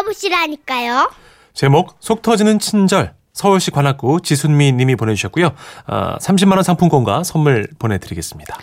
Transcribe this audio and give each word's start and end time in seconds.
들어보시라니까요. 0.00 1.10
제목 1.54 1.96
속 2.00 2.22
터지는 2.22 2.58
친절 2.58 3.14
서울시 3.32 3.70
관악구 3.70 4.20
지순미 4.22 4.72
님이 4.72 4.96
보내주셨고요. 4.96 5.52
아, 5.86 6.18
30만 6.18 6.52
원 6.54 6.62
상품권과 6.62 7.24
선물 7.24 7.68
보내드리겠습니다. 7.78 8.56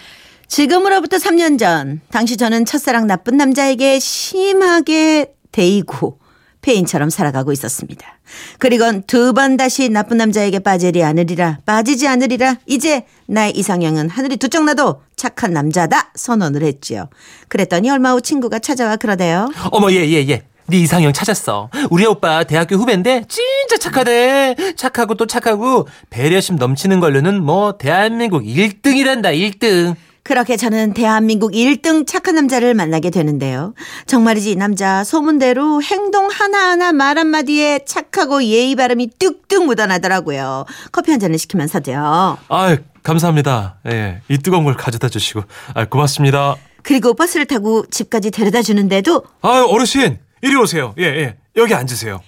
지금으로부터 0.47 1.18
3년 1.18 1.60
전 1.60 2.01
당시 2.12 2.37
저는 2.37 2.65
첫사랑 2.65 3.08
나쁜 3.08 3.37
남자에게 3.37 4.00
심하게 4.00 5.33
데이고 5.51 6.19
폐인처럼 6.62 7.10
살아가고 7.10 7.51
있었습니다. 7.51 8.19
그리곤 8.60 9.04
두 9.04 9.33
번 9.33 9.56
다시 9.58 9.90
나쁜 9.90 10.17
남자에게 10.17 10.60
빠지리 10.60 11.04
않으리라 11.04 11.60
빠지지 11.65 12.08
않으리라 12.08 12.56
이제 12.65 13.06
나의 13.28 13.51
이상형은 13.58 14.10
하늘이 14.10 14.38
두쪽 14.38 14.63
나도 14.65 15.01
착한 15.15 15.54
남자다 15.54 16.12
선언을 16.16 16.63
했지요. 16.63 17.09
그랬더니 17.48 17.90
얼마 17.90 18.12
후 18.13 18.22
친구가 18.22 18.60
찾아와 18.60 18.96
그러대요. 18.98 19.49
어머 19.72 19.91
예예 19.91 20.27
예. 20.30 20.44
네 20.70 20.80
이상형 20.80 21.13
찾았어. 21.13 21.70
우리 21.89 22.05
오빠 22.05 22.44
대학교 22.44 22.76
후배인데 22.76 23.23
진짜 23.30 23.77
착하대. 23.80 24.55
착하고 24.76 25.16
또 25.16 25.26
착하고 25.26 25.88
배려심 26.09 26.57
넘치는 26.57 26.99
걸로는 26.99 27.41
뭐 27.41 27.77
대한민국 27.77 28.43
1등이란다 28.43 29.34
1등. 29.34 29.95
그렇게 30.23 30.57
저는 30.57 30.93
대한민국 30.93 31.53
1등 31.53 32.05
착한 32.05 32.35
남자를 32.35 32.73
만나게 32.73 33.12
되는데요. 33.12 33.73
정말이지 34.07 34.52
이 34.52 34.55
남자 34.57 35.05
소문대로 35.05 35.81
행동 35.81 36.27
하나하나 36.30 36.91
말 36.91 37.18
한마디에 37.18 37.85
착하고 37.85 38.43
예의 38.43 38.76
바름이 38.76 39.12
뚝뚝 39.20 39.65
묻어나더라고요. 39.68 40.65
커피 40.91 41.12
한 41.12 41.21
잔을 41.21 41.38
시키면 41.38 41.68
서도요. 41.68 42.38
아 42.49 42.77
감사합니다. 43.04 43.77
예, 43.88 44.20
이 44.27 44.38
뜨거운 44.40 44.65
걸 44.65 44.76
가져다 44.76 45.07
주시고 45.07 45.43
아, 45.73 45.85
고맙습니다. 45.85 46.57
그리고 46.84 47.13
버스를 47.13 47.45
타고 47.45 47.85
집까지 47.90 48.31
데려다 48.31 48.62
주는데도 48.62 49.23
아 49.41 49.65
어르신 49.65 50.20
이리 50.41 50.55
오세요. 50.55 50.93
예 50.98 51.04
예. 51.04 51.38
여기 51.55 51.74
앉으세요. 51.74 52.21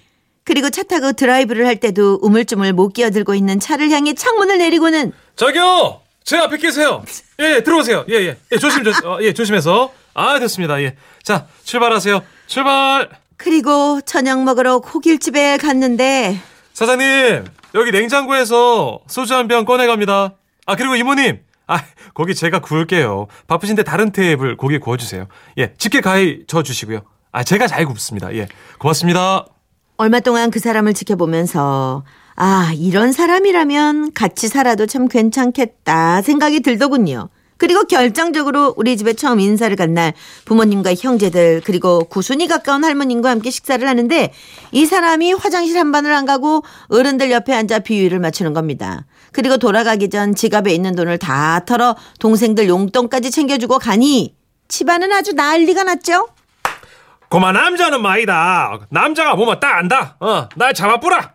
그리고 0.43 0.69
차 0.69 0.83
타고 0.83 1.11
드라이브를 1.13 1.67
할 1.67 1.75
때도 1.79 2.19
우물쭈물 2.21 2.73
못 2.73 2.89
끼어들고 2.93 3.35
있는 3.35 3.59
차를 3.59 3.91
향해 3.91 4.13
창문을 4.13 4.57
내리고는 4.57 5.11
저기요 5.35 6.02
제 6.23 6.37
앞에 6.37 6.57
계세요. 6.57 7.03
예, 7.39 7.55
예 7.55 7.63
들어오세요. 7.63 8.05
예 8.09 8.15
예. 8.15 8.37
예 8.52 8.57
조심 8.57 8.83
조심 8.83 9.05
어, 9.07 9.19
예 9.21 9.33
조심해서 9.33 9.93
아 10.13 10.39
됐습니다. 10.39 10.81
예. 10.81 10.95
자 11.23 11.47
출발하세요. 11.63 12.21
출발. 12.47 13.09
그리고 13.37 14.02
저녁 14.02 14.43
먹으러 14.43 14.80
고길집에 14.80 15.57
갔는데 15.57 16.39
사장님 16.73 17.45
여기 17.75 17.91
냉장고에서 17.91 18.99
소주 19.07 19.35
한 19.35 19.47
병 19.47 19.65
꺼내 19.65 19.85
갑니다. 19.87 20.33
아 20.65 20.75
그리고 20.75 20.95
이모님 20.95 21.39
아 21.67 21.80
고기 22.13 22.33
제가 22.35 22.59
구울게요. 22.59 23.27
바쁘신데 23.47 23.83
다른 23.83 24.11
테이블 24.11 24.57
고기 24.57 24.80
구워 24.80 24.97
주세요. 24.97 25.27
예 25.57 25.73
집게 25.77 26.02
가위 26.02 26.43
저 26.47 26.63
주시고요. 26.63 27.02
아 27.31 27.44
제가 27.44 27.67
잘 27.67 27.85
굽습니다. 27.85 28.33
예 28.35 28.47
고맙습니다. 28.80 29.45
얼마 29.97 30.19
동안 30.19 30.49
그 30.49 30.59
사람을 30.59 30.94
지켜보면서 30.94 32.03
아, 32.36 32.71
이런 32.77 33.11
사람이라면 33.11 34.13
같이 34.13 34.47
살아도 34.47 34.86
참 34.86 35.09
괜찮겠다 35.09 36.21
생각이 36.21 36.61
들더군요. 36.61 37.27
그리고 37.58 37.83
결정적으로 37.83 38.73
우리 38.77 38.95
집에 38.95 39.11
처음 39.11 39.41
인사를 39.41 39.75
간 39.75 39.94
날 39.94 40.13
부모님과 40.45 40.94
형제들 40.95 41.61
그리고 41.66 42.05
구순이 42.05 42.47
가까운 42.47 42.86
할머님과 42.86 43.30
함께 43.30 43.49
식사를 43.52 43.86
하는데 43.86 44.31
이 44.71 44.86
사람이 44.86 45.33
화장실 45.33 45.77
한 45.77 45.91
번을 45.91 46.14
안 46.14 46.25
가고 46.25 46.64
어른들 46.88 47.30
옆에 47.31 47.53
앉아 47.53 47.80
비위를 47.80 48.19
맞추는 48.19 48.53
겁니다. 48.53 49.05
그리고 49.33 49.58
돌아가기 49.58 50.09
전 50.09 50.33
지갑에 50.33 50.73
있는 50.73 50.95
돈을 50.95 51.17
다 51.17 51.66
털어 51.66 51.97
동생들 52.19 52.69
용돈까지 52.69 53.31
챙겨주고 53.31 53.80
가니 53.80 54.33
집안은 54.69 55.11
아주 55.11 55.33
난리가 55.33 55.83
났죠. 55.83 56.30
고마 57.30 57.52
남자는 57.52 58.02
마이다. 58.02 58.80
남자가 58.89 59.35
보면 59.35 59.59
딱 59.59 59.77
안다. 59.77 60.16
어 60.19 60.47
날 60.55 60.73
잡아뿌라. 60.73 61.33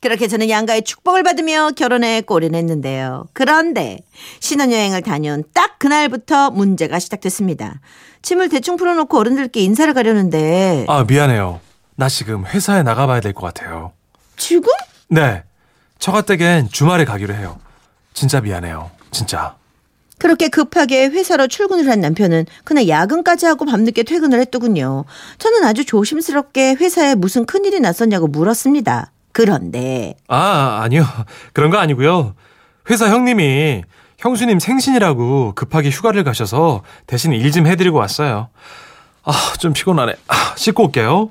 그렇게 0.00 0.28
저는 0.28 0.50
양가의 0.50 0.82
축복을 0.84 1.22
받으며 1.22 1.70
결혼에 1.70 2.20
골인했는데요. 2.20 3.26
그런데 3.32 3.98
신혼여행을 4.40 5.02
다녀온 5.02 5.42
딱 5.54 5.78
그날부터 5.78 6.50
문제가 6.50 6.98
시작됐습니다. 6.98 7.80
짐을 8.22 8.48
대충 8.48 8.76
풀어놓고 8.76 9.18
어른들께 9.18 9.60
인사를 9.60 9.92
가려는데 9.94 10.84
아 10.88 11.04
미안해요. 11.08 11.60
나 11.96 12.08
지금 12.08 12.44
회사에 12.44 12.82
나가봐야 12.82 13.20
될 13.20 13.32
것 13.32 13.52
같아요. 13.54 13.92
지금? 14.36 14.70
네. 15.08 15.42
처가댁엔 15.98 16.68
주말에 16.70 17.04
가기로 17.04 17.34
해요. 17.34 17.58
진짜 18.12 18.40
미안해요. 18.40 18.90
진짜. 19.12 19.56
그렇게 20.18 20.48
급하게 20.48 21.06
회사로 21.06 21.46
출근을 21.46 21.90
한 21.90 22.00
남편은 22.00 22.46
그날 22.64 22.88
야근까지 22.88 23.46
하고 23.46 23.64
밤늦게 23.66 24.02
퇴근을 24.04 24.40
했더군요. 24.40 25.04
저는 25.38 25.64
아주 25.64 25.84
조심스럽게 25.84 26.74
회사에 26.80 27.14
무슨 27.14 27.44
큰일이 27.44 27.80
났었냐고 27.80 28.26
물었습니다. 28.26 29.12
그런데 29.32 30.14
아 30.28 30.80
아니요. 30.82 31.04
그런 31.52 31.70
거 31.70 31.76
아니고요. 31.78 32.34
회사 32.90 33.08
형님이 33.08 33.82
형수님 34.18 34.58
생신이라고 34.58 35.52
급하게 35.54 35.90
휴가를 35.90 36.24
가셔서 36.24 36.82
대신 37.06 37.32
일 37.32 37.50
좀 37.52 37.66
해드리고 37.66 37.98
왔어요. 37.98 38.48
아, 39.24 39.32
좀 39.58 39.72
피곤하네. 39.74 40.14
아, 40.28 40.54
씻고 40.56 40.84
올게요. 40.84 41.30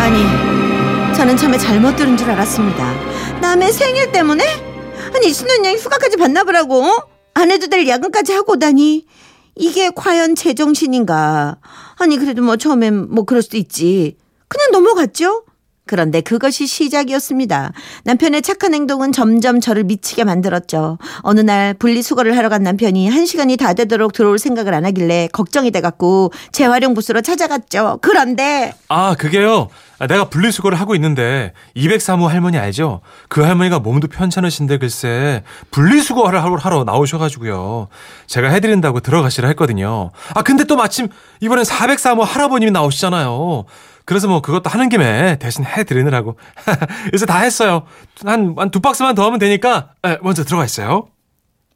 아니 0.00 1.14
저는 1.16 1.36
처음에 1.36 1.56
잘못 1.56 1.96
들은 1.96 2.16
줄 2.16 2.30
알았습니다. 2.30 3.40
남의 3.40 3.72
생일 3.72 4.10
때문에? 4.12 4.71
아니 5.14 5.32
신혼여행 5.32 5.78
휴가까지 5.78 6.16
보라고 6.16 6.84
어? 6.84 7.06
안 7.34 7.50
해도 7.50 7.68
될 7.68 7.86
야근까지 7.86 8.32
하고 8.32 8.52
오다니 8.52 9.06
이게 9.54 9.90
과연 9.94 10.34
제정신인가 10.34 11.56
아니 11.96 12.16
그래도 12.16 12.42
뭐 12.42 12.56
처음엔 12.56 13.10
뭐 13.10 13.24
그럴 13.24 13.42
수도 13.42 13.56
있지 13.56 14.16
그냥 14.48 14.70
넘어갔죠 14.72 15.44
그런데 15.84 16.20
그것이 16.20 16.66
시작이었습니다. 16.66 17.72
남편의 18.04 18.42
착한 18.42 18.72
행동은 18.72 19.10
점점 19.12 19.60
저를 19.60 19.84
미치게 19.84 20.24
만들었죠. 20.24 20.98
어느 21.22 21.40
날 21.40 21.74
분리수거를 21.74 22.36
하러 22.36 22.48
간 22.48 22.62
남편이 22.62 23.08
한 23.08 23.26
시간이 23.26 23.56
다 23.56 23.74
되도록 23.74 24.12
들어올 24.12 24.38
생각을 24.38 24.74
안 24.74 24.84
하길래 24.84 25.28
걱정이 25.32 25.70
돼갖고 25.72 26.32
재활용 26.52 26.94
부스로 26.94 27.20
찾아갔죠. 27.20 27.98
그런데 28.00 28.72
아, 28.88 29.16
그게요. 29.18 29.68
아, 30.02 30.08
내가 30.08 30.24
분리수거를 30.24 30.80
하고 30.80 30.96
있는데 30.96 31.52
203호 31.76 32.26
할머니 32.26 32.58
알죠? 32.58 33.02
그 33.28 33.40
할머니가 33.42 33.78
몸도 33.78 34.08
편찮으신데 34.08 34.78
글쎄 34.78 35.44
분리수거를 35.70 36.42
하러, 36.42 36.56
하러 36.56 36.82
나오셔가지고요. 36.82 37.86
제가 38.26 38.48
해드린다고 38.48 38.98
들어가시라 38.98 39.46
했거든요. 39.50 40.10
아 40.34 40.42
근데 40.42 40.64
또 40.64 40.74
마침 40.74 41.06
이번엔 41.40 41.62
403호 41.64 42.22
할아버님이 42.24 42.72
나오시잖아요. 42.72 43.64
그래서 44.04 44.26
뭐 44.26 44.40
그것도 44.42 44.68
하는 44.70 44.88
김에 44.88 45.36
대신 45.38 45.64
해드리느라고. 45.64 46.36
그래서 47.06 47.24
다 47.24 47.38
했어요. 47.38 47.84
한, 48.24 48.56
한 48.58 48.70
두 48.72 48.80
박스만 48.80 49.14
더 49.14 49.24
하면 49.26 49.38
되니까 49.38 49.90
에, 50.04 50.18
먼저 50.22 50.42
들어가 50.42 50.64
있어요. 50.64 51.06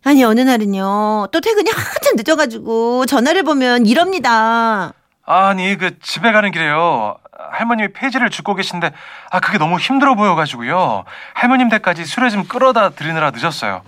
아니 0.02 0.24
어느 0.24 0.40
날은요 0.40 1.28
또 1.30 1.40
퇴근이 1.40 1.70
한참 1.70 2.16
늦어가지고 2.16 3.06
전화를 3.06 3.44
보면 3.44 3.86
이럽니다. 3.86 4.92
아니 5.24 5.76
그 5.78 5.96
집에 6.00 6.32
가는 6.32 6.50
길에요. 6.50 7.18
할머님이 7.38 7.92
폐지를 7.92 8.30
줍고 8.30 8.54
계신데 8.54 8.92
아 9.30 9.40
그게 9.40 9.58
너무 9.58 9.78
힘들어 9.78 10.14
보여가지고요. 10.14 11.04
할머님 11.34 11.68
댁까지 11.68 12.04
술에 12.04 12.30
좀 12.30 12.44
끌어다 12.44 12.90
드리느라 12.90 13.30
늦었어요. 13.30 13.82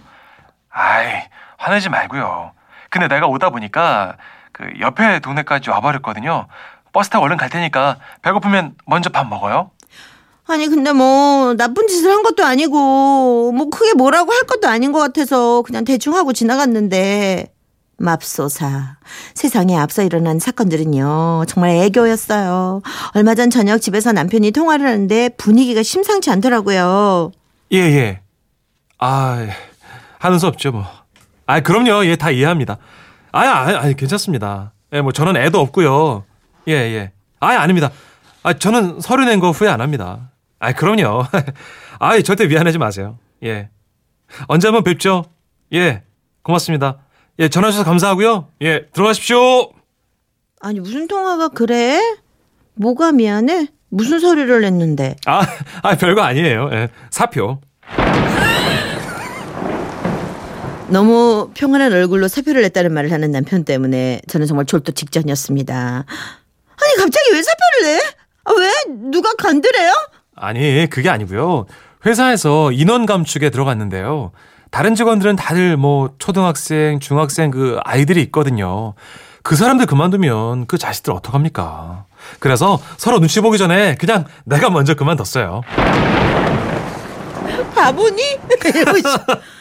아이 0.70 1.22
화내지 1.56 1.88
말고요. 1.88 2.53
근데 2.91 3.09
내가 3.09 3.26
오다 3.26 3.50
보니까 3.50 4.16
그 4.53 4.69
옆에 4.81 5.20
동네까지 5.20 5.70
와버렸거든요. 5.70 6.47
버스 6.92 7.10
타고 7.10 7.25
얼른 7.25 7.36
갈 7.36 7.48
테니까 7.48 7.97
배고프면 8.22 8.75
먼저 8.86 9.10
밥 9.10 9.26
먹어요. 9.28 9.70
아니 10.47 10.66
근데 10.66 10.92
뭐 10.92 11.54
나쁜 11.54 11.86
짓을 11.88 12.10
한 12.10 12.22
것도 12.22 12.44
아니고 12.44 13.53
뭐 13.53 13.69
크게 13.69 13.92
뭐라고 13.94 14.32
할 14.32 14.42
것도 14.42 14.66
아닌 14.69 14.92
것 14.92 14.98
같아서 14.98 15.62
그냥 15.62 15.84
대충 15.84 16.15
하고 16.15 16.32
지나갔는데 16.32 17.53
맙소사 17.98 18.97
세상에 19.34 19.77
앞서 19.77 20.03
일어난 20.03 20.39
사건들은요 20.39 21.45
정말 21.48 21.71
애교였어요 21.72 22.83
얼마 23.15 23.34
전 23.34 23.50
저녁 23.50 23.78
집에서 23.80 24.12
남편이 24.12 24.53
통화를 24.53 24.86
하는데 24.86 25.28
분위기가 25.36 25.83
심상치 25.83 26.30
않더라고요 26.30 27.33
예 27.72 27.78
예. 27.78 28.21
아 28.98 29.47
하는 30.18 30.39
수 30.39 30.47
없죠 30.47 30.72
뭐. 30.72 30.84
아 31.47 31.60
그럼요 31.60 32.04
예 32.06 32.16
다 32.16 32.30
이해합니다. 32.30 32.78
아니 33.33 33.48
아니, 33.48 33.77
아니 33.77 33.97
괜찮습니다. 33.97 34.72
예 34.92 35.00
뭐 35.03 35.12
저는 35.12 35.36
애도 35.36 35.60
없고요. 35.60 36.24
예 36.68 36.72
예. 36.72 37.12
아 37.41 37.48
아닙니다. 37.59 37.91
아 38.42 38.54
저는 38.54 39.00
서류 39.00 39.24
낸 39.24 39.39
거 39.41 39.50
후회 39.50 39.68
안 39.68 39.80
합니다. 39.80 40.30
아 40.59 40.72
그럼요. 40.72 41.24
아 42.00 42.21
절대 42.22 42.47
미안하지 42.47 42.78
마세요. 42.78 43.18
예. 43.45 43.68
언제 44.48 44.68
한번 44.68 44.83
뵙죠. 44.83 45.24
예. 45.74 46.03
고맙습니다. 46.42 46.98
예 47.40 47.48
전화 47.48 47.70
주셔서 47.70 47.84
감사하고요. 47.88 48.48
예 48.62 48.86
들어가십시오. 48.92 49.70
아니 50.60 50.80
무슨 50.80 51.06
통화가 51.06 51.48
그래? 51.48 52.00
뭐가 52.74 53.12
미안해? 53.12 53.68
무슨 53.90 54.18
소리를 54.18 54.60
냈는데 54.60 55.16
아, 55.26 55.42
아 55.82 55.96
별거 55.96 56.20
아니에요. 56.22 56.68
예. 56.72 56.88
사표. 57.10 57.60
너무 60.88 61.50
평안한 61.54 61.92
얼굴로 61.92 62.28
사표를 62.28 62.62
냈다는 62.62 62.92
말을 62.92 63.12
하는 63.12 63.30
남편 63.30 63.64
때문에 63.64 64.22
저는 64.26 64.46
정말 64.46 64.64
졸도 64.66 64.92
직전이었습니다. 64.92 65.74
아니 65.74 66.94
갑자기 66.96 67.30
왜 67.32 67.42
사표를 67.42 67.82
내? 67.82 68.00
아, 68.44 68.52
왜? 68.58 68.70
누가 69.10 69.34
간드래요? 69.34 69.92
아니, 70.34 70.86
그게 70.88 71.10
아니고요. 71.10 71.66
회사에서 72.06 72.72
인원 72.72 73.04
감축에 73.04 73.50
들어갔는데요. 73.50 74.32
다른 74.70 74.94
직원들은 74.94 75.36
다들 75.36 75.76
뭐 75.76 76.10
초등학생, 76.18 77.00
중학생 77.00 77.50
그 77.50 77.78
아이들이 77.84 78.22
있거든요. 78.22 78.94
그 79.42 79.56
사람들 79.56 79.86
그만두면 79.86 80.66
그 80.66 80.76
자식들 80.78 81.12
어떡합니까? 81.12 82.04
그래서 82.38 82.80
서로 82.97 83.18
눈치 83.18 83.41
보기 83.41 83.56
전에 83.56 83.94
그냥 83.94 84.24
내가 84.44 84.68
먼저 84.70 84.94
그만뒀어요. 84.94 85.62
바보니? 87.74 88.38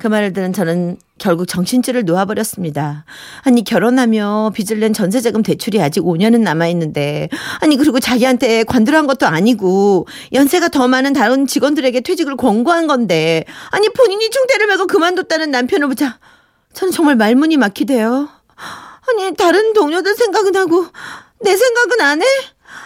그 0.00 0.06
말을 0.06 0.32
들은 0.32 0.52
저는 0.52 0.96
결국 1.18 1.46
정신줄을 1.46 2.04
놓아버렸습니다. 2.06 3.04
아니 3.42 3.62
결혼하며 3.62 4.52
빚을 4.54 4.80
낸 4.80 4.92
전세자금 4.92 5.42
대출이 5.42 5.80
아직 5.80 6.00
5년은 6.00 6.40
남아있는데 6.40 7.28
아니 7.60 7.76
그리고 7.76 8.00
자기한테 8.00 8.64
관두한 8.64 9.06
것도 9.06 9.26
아니고 9.26 10.08
연세가 10.32 10.68
더 10.68 10.88
많은 10.88 11.12
다른 11.12 11.46
직원들에게 11.46 12.00
퇴직을 12.00 12.36
권고한 12.36 12.86
건데 12.86 13.44
아니 13.70 13.88
본인이 13.90 14.30
충태를 14.30 14.66
메고 14.66 14.86
그만뒀다는 14.86 15.50
남편을 15.50 15.88
보자 15.88 16.18
저는 16.72 16.92
정말 16.92 17.16
말문이 17.16 17.58
막히대요. 17.58 18.28
아니 19.08 19.34
다른 19.36 19.74
동료들 19.74 20.14
생각은 20.14 20.56
하고 20.56 20.86
내 21.40 21.56
생각은 21.56 22.00
안 22.00 22.22
해? 22.22 22.26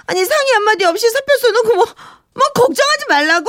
아니 0.06 0.24
상의 0.24 0.52
한마디 0.54 0.84
없이 0.84 1.08
사표 1.08 1.26
써놓고 1.40 1.74
뭐, 1.76 1.84
뭐 2.34 2.42
걱정하지 2.54 3.04
말라고? 3.08 3.46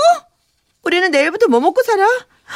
우리는 0.83 1.09
내일부터 1.09 1.47
뭐 1.47 1.59
먹고 1.59 1.81
살아? 1.81 2.07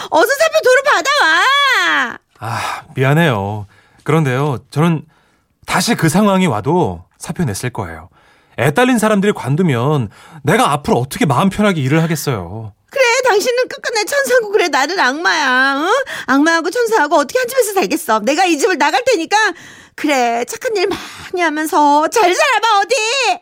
어서 0.09 0.27
사표 0.27 0.61
도로 0.63 0.81
받아와! 0.83 2.17
아, 2.39 2.83
미안해요. 2.95 3.67
그런데요, 4.03 4.59
저는 4.71 5.03
다시 5.65 5.95
그 5.95 6.09
상황이 6.09 6.47
와도 6.47 7.03
사표 7.17 7.43
냈을 7.43 7.69
거예요. 7.69 8.09
애 8.57 8.71
딸린 8.71 8.97
사람들이 8.97 9.33
관두면 9.33 10.09
내가 10.43 10.71
앞으로 10.71 10.97
어떻게 10.97 11.25
마음 11.25 11.49
편하게 11.49 11.81
일을 11.81 12.01
하겠어요. 12.03 12.73
그래, 12.91 13.03
당신은 13.25 13.67
끝끝내 13.67 14.03
천사고 14.05 14.51
그래, 14.51 14.67
나는 14.67 14.99
악마야. 14.99 15.77
응? 15.81 15.87
악마하고 16.25 16.69
천사하고 16.71 17.17
어떻게 17.17 17.37
한 17.39 17.47
집에서 17.47 17.73
살겠어. 17.73 18.19
내가 18.21 18.45
이 18.45 18.57
집을 18.57 18.77
나갈 18.77 19.03
테니까 19.05 19.37
그래, 19.95 20.43
착한 20.45 20.75
일 20.75 20.87
많이 20.87 21.41
하면서 21.41 22.07
잘 22.07 22.33
살아봐, 22.33 22.79
어디! 22.79 23.39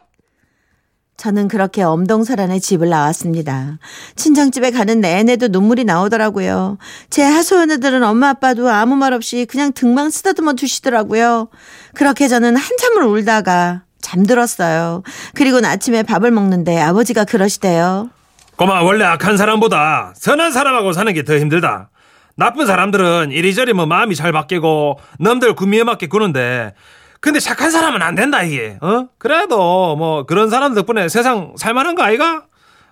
저는 1.17 1.47
그렇게 1.47 1.81
엄동설안의 1.81 2.61
집을 2.61 2.89
나왔습니다. 2.89 3.79
친정집에 4.15 4.69
가는 4.69 5.01
내내도 5.01 5.47
눈물이 5.47 5.83
나오더라고요. 5.83 6.77
제 7.09 7.23
하소연애들은 7.23 8.03
엄마 8.03 8.29
아빠도 8.29 8.69
아무 8.69 8.95
말 8.95 9.13
없이 9.13 9.47
그냥 9.49 9.73
등만 9.73 10.11
쓰다듬어 10.11 10.53
두시더라고요. 10.53 11.47
그렇게 11.95 12.27
저는 12.27 12.55
한참을 12.55 13.01
울다가 13.03 13.81
잠들었어요. 13.99 15.01
그리고 15.33 15.57
아침에 15.65 16.03
밥을 16.03 16.29
먹는데 16.29 16.79
아버지가 16.79 17.25
그러시대요. 17.25 18.11
꼬마 18.55 18.83
원래 18.83 19.03
악한 19.03 19.37
사람보다 19.37 20.13
선한 20.15 20.51
사람하고 20.51 20.93
사는 20.93 21.11
게 21.15 21.23
더 21.23 21.35
힘들다. 21.39 21.89
나쁜 22.35 22.67
사람들은 22.67 23.31
이리저리 23.31 23.73
뭐 23.73 23.87
마음이 23.87 24.15
잘 24.15 24.31
바뀌고 24.31 24.99
남들 25.17 25.55
구미에 25.55 25.83
맞게 25.83 26.07
구는데 26.07 26.75
근데 27.19 27.39
착한 27.39 27.71
사람은 27.71 28.01
안 28.01 28.15
된다 28.15 28.43
이게. 28.43 28.77
어? 28.81 29.07
그래도 29.17 29.95
뭐 29.95 30.25
그런 30.25 30.49
사람 30.49 30.73
덕분에 30.73 31.09
세상 31.09 31.53
살만한 31.57 31.95
거 31.95 32.03
아이가? 32.03 32.43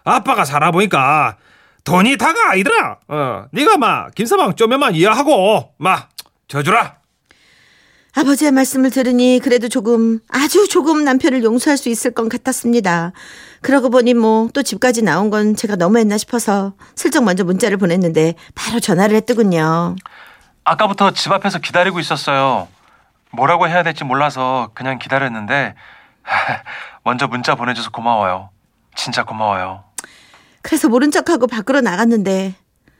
아빠가 0.04 0.45
살아보니까 0.45 1.38
돈이 1.83 2.18
다가 2.18 2.51
아니더라. 2.51 2.98
어, 3.07 3.45
네가 3.51 3.77
막 3.77 4.13
김서방 4.16 4.56
쪼매만 4.56 4.95
이해하고 4.95 5.74
막 5.77 6.10
져주라. 6.48 6.95
아버지의 8.18 8.51
말씀을 8.54 8.92
들으니 8.92 9.42
그래도 9.44 9.68
조금 9.68 10.19
아주 10.30 10.69
조금 10.69 11.04
남편을 11.04 11.44
용서할 11.44 11.77
수 11.77 11.89
있을 11.89 12.12
것 12.13 12.30
같았습니다. 12.30 13.12
그러고 13.62 13.89
보니 13.89 14.13
뭐 14.13 14.48
또 14.54 14.63
집까지 14.63 15.01
나온 15.01 15.30
건 15.30 15.56
제가 15.56 15.75
너무했나 15.75 16.18
싶어서 16.18 16.74
슬쩍 16.95 17.24
먼저 17.25 17.44
문자를 17.44 17.75
보냈는데 17.77 18.36
바로 18.56 18.80
전화를 18.80 19.16
했더군요. 19.18 19.95
아까부터 20.63 21.12
집 21.12 21.31
앞에서 21.33 21.60
기다리고 21.60 22.00
있었어요. 22.00 22.69
뭐라고 23.35 23.67
해야 23.67 23.83
될지 23.83 24.03
몰라서 24.03 24.69
그냥 24.73 24.97
기다렸는데 24.97 25.75
먼저 27.03 27.27
문자 27.27 27.55
보내줘서 27.55 27.91
고마워요. 27.91 28.49
진짜 28.95 29.23
고마워요. 29.23 29.83
그래서 30.61 30.89
모른 30.89 31.11
척하고 31.11 31.47
밖으로 31.47 31.81
나갔는데 31.81 32.55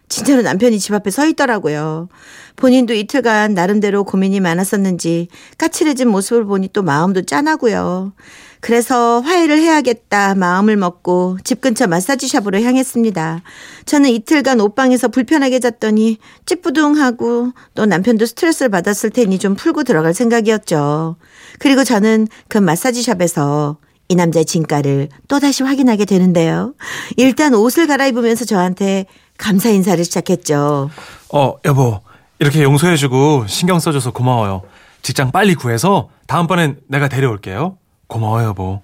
진짜로 0.08 0.42
남편이 0.42 0.80
집 0.80 0.94
앞에 0.94 1.10
서 1.10 1.26
있더라고요. 1.26 2.10
본인도 2.56 2.94
이틀간 2.94 3.54
나름대로 3.54 4.04
고민이 4.04 4.40
많았었는지 4.40 5.28
까칠해진 5.58 6.08
모습을 6.08 6.46
보니 6.46 6.70
또 6.74 6.84
마음도 6.84 7.24
짠하고요. 7.24 8.14
그래서 8.62 9.20
화해를 9.20 9.60
해야겠다 9.60 10.34
마음을 10.36 10.76
먹고 10.76 11.38
집 11.44 11.62
근처 11.62 11.86
마사지샵으로 11.86 12.62
향했습니다. 12.62 13.44
저는 13.86 14.10
이틀간 14.10 14.60
옷방에서 14.60 15.10
불편하게 15.10 15.60
잤더니 15.60 16.18
찌뿌둥하고 16.46 17.52
또 17.76 17.86
남편도 17.86 18.26
스트레스를 18.26 18.70
받았을 18.70 19.12
테니 19.12 19.38
좀 19.40 19.56
풀고 19.56 19.84
들어갈 19.84 20.14
생각이었죠. 20.14 21.18
그리고 21.60 21.84
저는 21.84 22.28
그 22.48 22.58
마사지샵에서 22.58 23.78
이 24.08 24.16
남자의 24.16 24.46
진가를 24.46 25.10
또다시 25.28 25.64
확인하게 25.64 26.06
되는데요. 26.06 26.76
일단 27.18 27.54
옷을 27.54 27.88
갈아입으면서 27.88 28.46
저한테 28.46 29.06
감사 29.38 29.70
인사를 29.70 30.04
시작했죠. 30.04 30.90
어, 31.34 31.54
여보. 31.66 32.02
이렇게 32.40 32.64
용서해주고 32.64 33.46
신경 33.48 33.80
써줘서 33.80 34.12
고마워요. 34.12 34.64
직장 35.02 35.32
빨리 35.32 35.56
구해서 35.56 36.10
다음번엔 36.28 36.80
내가 36.88 37.08
데려올게요. 37.08 37.78
고마워요, 38.08 38.48
여보. 38.50 38.82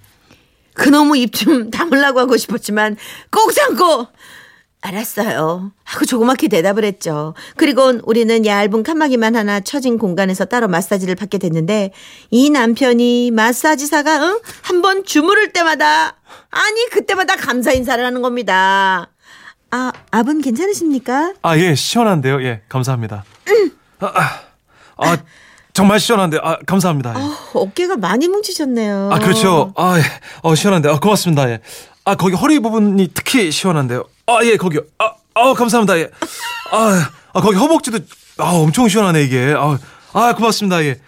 그놈의 0.75 1.21
입 1.21 1.33
좀 1.33 1.69
다물라고 1.71 2.19
하고 2.19 2.37
싶었지만 2.37 2.95
꼭 3.31 3.53
참고 3.53 4.07
알았어요. 4.83 5.71
하고 5.83 6.05
조그맣게 6.05 6.47
대답을 6.47 6.83
했죠. 6.85 7.35
그리고 7.55 7.99
우리는 8.03 8.45
얇은 8.45 8.81
칸막이만 8.81 9.35
하나 9.35 9.59
쳐진 9.59 9.99
공간에서 9.99 10.45
따로 10.45 10.67
마사지를 10.67 11.13
받게 11.15 11.37
됐는데 11.37 11.91
이 12.31 12.49
남편이 12.49 13.29
마사지사가 13.31 14.23
응? 14.23 14.39
한번 14.63 15.03
주무를 15.03 15.53
때마다 15.53 16.15
아니 16.49 16.89
그때마다 16.89 17.35
감사 17.35 17.71
인사를 17.73 18.03
하는 18.03 18.23
겁니다. 18.23 19.10
아, 19.71 19.91
아분 20.11 20.41
괜찮으십니까? 20.41 21.33
아, 21.41 21.57
예, 21.57 21.75
시원한데요. 21.75 22.43
예, 22.43 22.61
감사합니다. 22.67 23.23
아, 23.99 24.05
아, 24.05 24.41
아, 24.97 25.17
정말 25.73 25.99
시원한데, 25.99 26.39
아, 26.43 26.57
감사합니다. 26.65 27.13
예. 27.17 27.21
어, 27.21 27.31
어깨가 27.53 27.95
많이 27.97 28.27
뭉치셨네요. 28.27 29.09
아, 29.13 29.19
그렇죠. 29.19 29.73
아, 29.77 29.97
예. 29.97 30.03
어, 30.43 30.55
시원한데, 30.55 30.89
아, 30.89 30.99
고맙습니다. 30.99 31.49
예. 31.49 31.59
아, 32.03 32.15
거기 32.15 32.35
허리 32.35 32.59
부분이 32.59 33.11
특히 33.13 33.49
시원한데요. 33.51 34.03
아, 34.27 34.39
예, 34.43 34.57
거기요. 34.57 34.81
아, 34.99 35.13
아, 35.35 35.53
감사합니다. 35.53 35.97
예. 35.99 36.09
아, 36.71 37.09
아, 37.33 37.41
거기 37.41 37.55
허벅지도, 37.55 37.99
아, 38.39 38.51
엄청 38.51 38.89
시원하네, 38.89 39.23
이게. 39.23 39.53
아, 39.57 39.77
아, 40.13 40.35
고맙습니다. 40.35 40.83
예. 40.83 40.99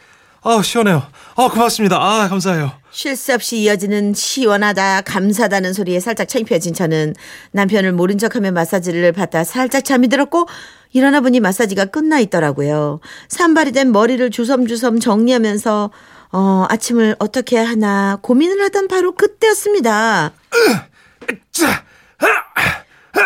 아, 0.45 0.61
시원해요. 0.61 1.03
아, 1.35 1.47
고맙습니다. 1.47 1.97
아, 1.97 2.27
감사해요. 2.27 2.71
쉴 2.91 3.15
새 3.15 3.33
없이 3.33 3.57
이어지는 3.59 4.13
시원하다 4.13 5.01
감사다는 5.01 5.73
소리에 5.73 5.99
살짝 5.99 6.27
창피해진 6.27 6.73
저는 6.75 7.15
남편을 7.51 7.91
모른 7.93 8.17
척하며 8.19 8.51
마사지를 8.51 9.11
받다 9.13 9.43
살짝 9.43 9.83
잠이 9.83 10.09
들었고 10.09 10.47
일어나 10.91 11.21
보니 11.21 11.39
마사지가 11.39 11.85
끝나 11.85 12.19
있더라고요. 12.19 12.99
산발이 13.29 13.71
된 13.71 13.91
머리를 13.91 14.29
주섬주섬 14.29 14.99
정리하면서 14.99 15.89
어, 16.33 16.65
아침을 16.69 17.15
어떻게 17.17 17.57
하나 17.57 18.19
고민을 18.21 18.61
하던 18.65 18.87
바로 18.87 19.13
그때였습니다. 19.13 20.31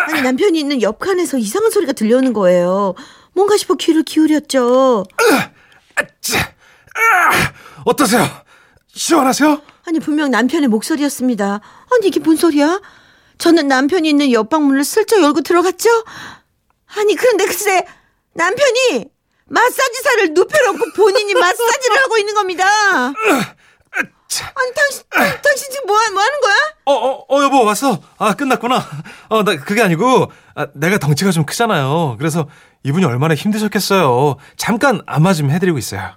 아니 0.08 0.22
남편이 0.22 0.58
있는 0.58 0.80
옆칸에서 0.80 1.36
이상한 1.36 1.70
소리가 1.70 1.92
들려오는 1.92 2.32
거예요. 2.32 2.94
뭔가 3.34 3.56
싶어 3.58 3.74
귀를 3.74 4.02
기울였죠. 4.02 5.04
어떠세요? 7.84 8.26
시원하세요? 8.88 9.62
아니 9.86 10.00
분명 10.00 10.30
남편의 10.30 10.68
목소리였습니다. 10.68 11.60
아니 11.92 12.06
이게 12.06 12.20
뭔 12.20 12.36
소리야? 12.36 12.80
저는 13.38 13.68
남편이 13.68 14.08
있는 14.08 14.32
옆방문을 14.32 14.84
슬쩍 14.84 15.22
열고 15.22 15.42
들어갔죠. 15.42 15.88
아니 16.96 17.14
그런데 17.14 17.46
글쎄 17.46 17.86
남편이 18.34 19.06
마사지사를 19.46 20.34
눕혀놓고 20.34 20.92
본인이 20.96 21.34
마사지를 21.34 22.02
하고 22.02 22.18
있는 22.18 22.34
겁니다. 22.34 22.64
아니 24.54 24.74
당신 24.74 25.02
당신 25.10 25.70
지금 25.70 25.86
뭐, 25.86 25.96
뭐 26.12 26.22
하는 26.22 26.40
거야? 26.40 26.54
어, 26.84 26.92
어, 26.92 27.24
어, 27.28 27.42
여보, 27.42 27.64
왔어. 27.64 27.98
아, 28.18 28.34
끝났구나. 28.34 28.84
어, 29.28 29.42
나, 29.42 29.56
그게 29.56 29.82
아니고, 29.82 30.30
아, 30.54 30.66
내가 30.74 30.98
덩치가 30.98 31.30
좀 31.30 31.44
크잖아요. 31.44 32.16
그래서 32.18 32.46
이분이 32.82 33.04
얼마나 33.04 33.34
힘드셨겠어요. 33.34 34.36
잠깐 34.56 35.02
안마 35.06 35.32
좀 35.32 35.50
해드리고 35.50 35.78
있어요. 35.78 36.14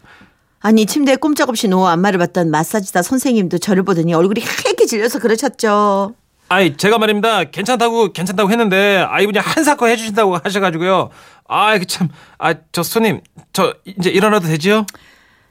아니 0.61 0.85
침대에 0.85 1.15
꼼짝없이 1.15 1.67
누워 1.67 1.87
안마를 1.89 2.19
받던 2.19 2.51
마사지사 2.51 3.01
선생님도 3.01 3.57
저를 3.57 3.83
보더니 3.83 4.13
얼굴이 4.13 4.41
하얗게 4.41 4.85
질려서 4.85 5.19
그러셨죠. 5.19 6.13
아이, 6.49 6.75
제가 6.75 6.97
말입니다. 6.97 7.45
괜찮다고, 7.45 8.11
괜찮다고 8.11 8.51
했는데, 8.51 9.05
아, 9.07 9.21
이분이 9.21 9.39
한사코 9.39 9.87
해주신다고 9.87 10.37
하셔가지고요. 10.43 11.09
아, 11.47 11.79
그 11.79 11.85
참, 11.87 12.09
아, 12.37 12.53
저 12.73 12.83
손님, 12.83 13.21
저 13.53 13.73
이제 13.85 14.09
일어나도 14.09 14.47
되지요? 14.47 14.85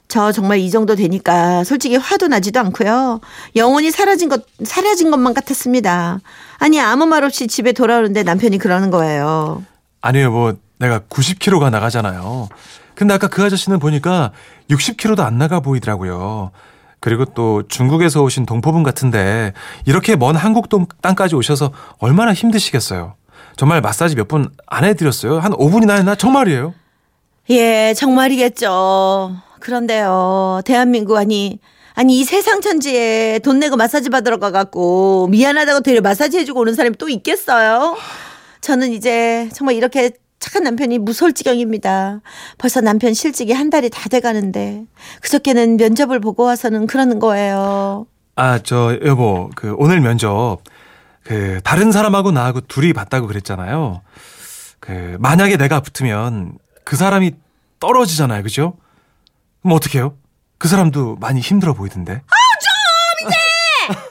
저 0.08 0.30
정말 0.30 0.58
이 0.58 0.70
정도 0.70 0.94
되니까 0.96 1.64
솔직히 1.64 1.96
화도 1.96 2.28
나지도 2.28 2.60
않고요. 2.60 3.20
영원히 3.56 3.90
사라진 3.90 4.28
것, 4.28 4.44
사라진 4.62 5.10
것만 5.10 5.32
같았습니다. 5.32 6.20
아니, 6.58 6.78
아무 6.78 7.06
말 7.06 7.24
없이 7.24 7.46
집에 7.46 7.72
돌아오는데 7.72 8.22
남편이 8.22 8.58
그러는 8.58 8.90
거예요. 8.90 9.64
아니요, 10.02 10.30
뭐 10.32 10.54
내가 10.78 11.00
90kg가 11.00 11.70
나가잖아요. 11.70 12.48
근데 13.00 13.14
아까 13.14 13.28
그 13.28 13.42
아저씨는 13.42 13.78
보니까 13.78 14.30
60kg도 14.68 15.20
안 15.20 15.38
나가 15.38 15.60
보이더라고요. 15.60 16.50
그리고 17.00 17.24
또 17.24 17.62
중국에서 17.66 18.22
오신 18.22 18.44
동포분 18.44 18.82
같은데 18.82 19.54
이렇게 19.86 20.16
먼 20.16 20.36
한국 20.36 20.68
땅까지 21.00 21.34
오셔서 21.34 21.72
얼마나 21.98 22.34
힘드시겠어요. 22.34 23.14
정말 23.56 23.80
마사지 23.80 24.16
몇 24.16 24.28
분 24.28 24.50
안 24.66 24.84
해드렸어요. 24.84 25.38
한 25.38 25.52
5분이나 25.52 25.96
했나? 25.96 26.14
정말이에요. 26.14 26.74
예, 27.48 27.94
정말이겠죠. 27.96 29.34
그런데요, 29.60 30.60
대한민국 30.66 31.16
아니, 31.16 31.58
아니 31.94 32.20
이 32.20 32.24
세상 32.24 32.60
천지에 32.60 33.38
돈 33.42 33.60
내고 33.60 33.76
마사지 33.76 34.10
받으러 34.10 34.38
가갖고 34.38 35.28
미안하다고 35.30 35.80
데려 35.80 36.02
마사지 36.02 36.36
해주고 36.36 36.60
오는 36.60 36.74
사람이 36.74 36.98
또 36.98 37.08
있겠어요? 37.08 37.96
저는 38.60 38.92
이제 38.92 39.48
정말 39.54 39.74
이렇게 39.76 40.10
착한 40.40 40.64
남편이 40.64 40.98
무서울 40.98 41.34
지경입니다. 41.34 42.22
벌써 42.58 42.80
남편 42.80 43.12
실직이 43.14 43.52
한 43.52 43.68
달이 43.70 43.90
다 43.90 44.08
돼가는데 44.08 44.86
그저께는 45.20 45.76
면접을 45.76 46.18
보고 46.18 46.44
와서는 46.44 46.86
그러는 46.86 47.18
거예요. 47.18 48.06
아, 48.36 48.58
저 48.58 48.98
여보, 49.04 49.50
그 49.54 49.74
오늘 49.78 50.00
면접 50.00 50.58
그 51.22 51.60
다른 51.62 51.92
사람하고 51.92 52.32
나하고 52.32 52.62
둘이 52.62 52.94
봤다고 52.94 53.26
그랬잖아요. 53.26 54.00
그 54.80 55.16
만약에 55.20 55.58
내가 55.58 55.80
붙으면 55.80 56.54
그 56.84 56.96
사람이 56.96 57.32
떨어지잖아요, 57.78 58.42
그죠? 58.42 58.78
그럼 59.62 59.76
어떻게 59.76 59.98
해요? 59.98 60.16
그 60.56 60.68
사람도 60.68 61.16
많이 61.16 61.40
힘들어 61.40 61.74
보이던데. 61.74 62.12
아우 62.12 63.28
좀 63.28 63.28
이제 63.28 64.00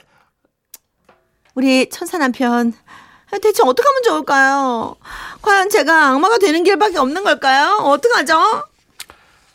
우리 1.55 1.89
천사 1.89 2.19
남편 2.19 2.71
대체 3.37 3.61
어떻게 3.63 3.87
하면 3.87 4.01
좋을까요? 4.03 4.95
과연 5.41 5.69
제가 5.69 6.07
악마가 6.09 6.37
되는 6.37 6.63
길밖에 6.63 6.97
없는 6.97 7.23
걸까요? 7.23 7.77
어떡하죠? 7.83 8.33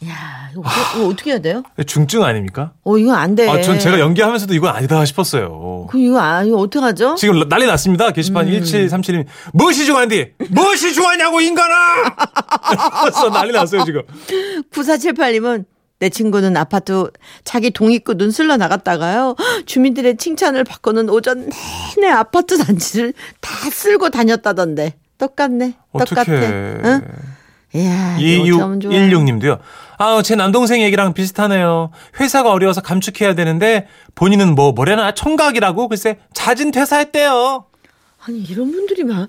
야, 0.07 0.51
이거, 0.53 0.61
어떻게, 0.61 0.99
이거 0.99 1.09
어떻게 1.09 1.31
해야 1.31 1.39
돼요? 1.41 1.63
중증 1.87 2.23
아닙니까? 2.23 2.73
어, 2.85 2.99
이거 2.99 3.15
안 3.15 3.35
돼. 3.35 3.49
아, 3.49 3.61
전 3.63 3.79
제가 3.79 3.99
연기하면서도 3.99 4.55
이건 4.55 4.75
아니다 4.75 5.05
싶었어요. 5.05 5.87
그 5.91 5.99
이거 5.99 6.21
아, 6.21 6.43
이거 6.45 6.59
어떡하죠? 6.59 7.15
지금 7.17 7.49
난리 7.49 7.67
났습니다. 7.67 8.11
게시판 8.11 8.47
음. 8.47 8.53
1737님. 8.61 9.25
무엇이 9.53 9.87
중요한디? 9.87 10.35
무엇이 10.51 10.93
중요하냐고, 10.93 11.41
인간아! 11.41 12.15
그래서 13.03 13.31
난리 13.31 13.53
났어요, 13.53 13.85
지금. 13.85 14.03
9478님은 14.73 15.65
내 16.01 16.09
친구는 16.11 16.57
아파트 16.57 17.11
자기 17.45 17.71
동 17.71 17.93
입구 17.93 18.15
눈슬러 18.15 18.57
나갔다가요. 18.57 19.37
주민들의 19.67 20.17
칭찬을 20.17 20.65
받고는 20.65 21.09
오전 21.09 21.49
내내 21.97 22.11
아파트 22.13 22.59
단지를 22.59 23.15
다 23.41 23.51
쓸고 23.71 24.11
다녔다던데. 24.11 24.95
똑같네. 25.19 25.75
똑같아. 25.93 26.33
응? 26.33 27.01
이야, 27.75 28.17
2616님도요. 28.19 29.59
아, 29.99 30.23
제 30.23 30.35
남동생 30.37 30.83
얘기랑 30.83 31.13
비슷하네요. 31.13 31.91
회사가 32.21 32.51
어려워서 32.53 32.81
감축해야 32.81 33.35
되는데 33.35 33.89
본인은 34.15 34.55
뭐 34.55 34.73
뭐래나 34.73 35.13
총각이라고 35.15 35.89
글쎄 35.89 36.19
자진 36.33 36.71
퇴사했대요. 36.71 37.65
아니 38.27 38.39
이런 38.41 38.71
분들이 38.71 39.05
막 39.05 39.29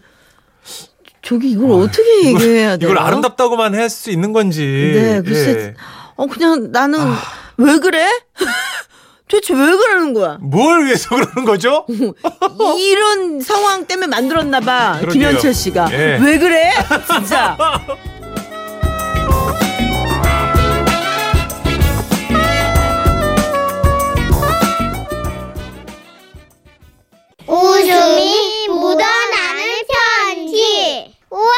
저기 1.22 1.52
이걸 1.52 1.72
어, 1.72 1.88
떻게 1.88 2.28
얘기해야 2.28 2.78
돼요? 2.78 2.90
이걸 2.92 3.00
아름답다고만 3.00 3.74
할 3.76 3.90
수 3.90 4.12
있는 4.12 4.32
건지. 4.32 4.92
네, 4.94 5.22
글쎄. 5.22 5.50
예. 5.52 5.74
어 6.16 6.28
그냥 6.28 6.72
나는 6.72 7.00
아. 7.00 7.18
왜 7.58 7.78
그래? 7.80 8.08
도대체 9.28 9.54
왜 9.54 9.76
그러는 9.76 10.14
거야? 10.14 10.38
뭘 10.40 10.86
위해서 10.86 11.10
그러는 11.10 11.46
거죠? 11.46 11.86
이런 12.78 13.42
상황 13.42 13.86
때문에 13.86 14.08
만들었나 14.08 14.60
봐. 14.60 15.00
김현철 15.12 15.54
씨가. 15.54 15.90
예. 15.92 16.18
왜 16.22 16.38
그래? 16.38 16.72
진짜. 17.12 17.58
웃음이 27.48 28.68
묻어나는 28.70 29.82
편지. 29.88 31.16
우와, 31.30 31.52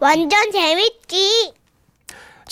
완전 0.00 0.50
재밌지. 0.52 1.53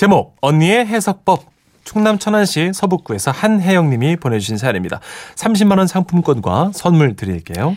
제목 0.02 0.34
언니의 0.40 0.84
해석법 0.84 1.44
충남 1.84 2.18
천안시 2.18 2.72
서북구에서 2.74 3.30
한혜영 3.30 3.88
님이 3.88 4.16
보내주신 4.16 4.56
사연입니다. 4.56 4.98
30만 5.36 5.78
원 5.78 5.86
상품권과 5.86 6.72
선물 6.74 7.14
드릴게요. 7.14 7.76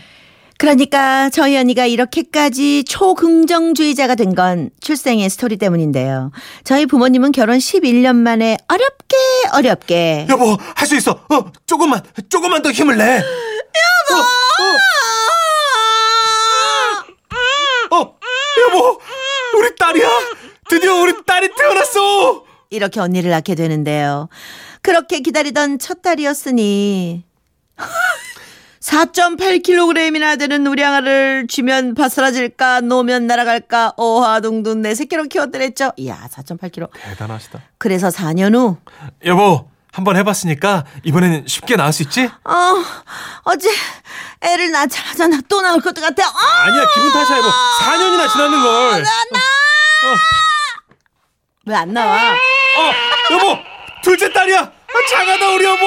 그러니까 0.58 1.30
저희 1.30 1.56
언니가 1.56 1.86
이렇게까지 1.86 2.86
초긍정주의자가 2.86 4.16
된 4.16 4.34
건 4.34 4.72
출생의 4.82 5.30
스토리 5.30 5.58
때문인데요. 5.58 6.32
저희 6.64 6.88
부모님은 6.88 7.32
결혼 7.32 7.60
11년 7.60 8.16
만에 8.16 8.58
어렵게 8.70 9.16
어렵게 9.54 10.26
여보 10.28 10.58
할 10.76 10.88
수 10.88 10.96
있어. 10.96 11.12
어 11.30 11.52
조금만 11.68 12.02
조금만 12.28 12.64
더 12.64 12.72
힘을 12.72 12.98
내. 12.98 13.18
여보. 13.18 13.22
어, 17.92 17.96
어. 17.96 18.02
어 18.02 18.16
여보 18.68 19.00
우리 19.60 19.76
딸이야. 19.76 20.10
드디어 20.70 20.96
우리 21.02 21.14
딸이 21.26 21.50
태어났어! 21.58 22.44
이렇게 22.70 23.00
언니를 23.00 23.30
낳게 23.32 23.56
되는데요. 23.56 24.28
그렇게 24.82 25.20
기다리던 25.20 25.80
첫 25.80 26.02
딸이었으니 26.02 27.24
4.8kg이나 28.82 30.38
되는 30.38 30.68
우리 30.68 30.82
양아를 30.84 31.48
쥐면 31.50 31.96
바스라질까 31.96 32.82
놓으면 32.82 33.26
날아갈까 33.26 33.94
오하둥둥 33.98 34.82
내 34.84 34.94
새끼로 34.94 35.24
키웠더랬죠. 35.24 35.94
이야 35.98 36.28
4.8kg. 36.32 36.90
대단하시다. 36.94 37.62
그래서 37.80 38.10
4년 38.10 38.54
후 38.54 38.78
여보 39.26 39.68
한번 39.92 40.18
해봤으니까 40.18 40.86
이번에는 41.04 41.48
쉽게 41.48 41.78
나을 41.78 41.94
수 41.94 42.04
있지? 42.04 42.26
어 42.44 42.84
어제 43.46 43.70
애를 44.42 44.72
낳자마자 44.72 45.30
또 45.50 45.62
나올 45.62 45.80
것도 45.82 46.02
같아. 46.02 46.28
어! 46.28 46.34
아니야 46.68 46.84
기분 46.94 47.12
탓이야 47.12 47.38
여보 47.38 47.48
4년이나 47.48 48.32
지났는 48.32 48.62
걸. 48.62 49.02
나, 49.04 49.10
나. 49.32 49.40
어. 49.40 50.16
왜 51.66 51.74
안 51.76 51.94
나와? 51.94 52.34
어, 52.34 53.34
여보, 53.34 53.58
둘째 54.04 54.32
딸이야. 54.32 54.60
아, 54.60 55.08
장하다 55.10 55.54
우리 55.56 55.66
여보. 55.66 55.86